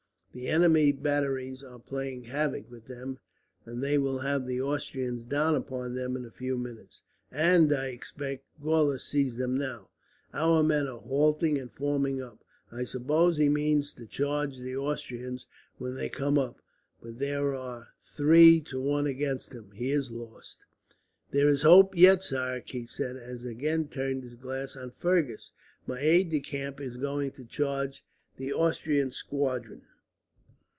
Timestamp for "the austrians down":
4.47-5.55